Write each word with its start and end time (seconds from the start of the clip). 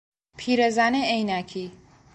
پیرزن 0.37 0.95
عینکی 0.95 1.71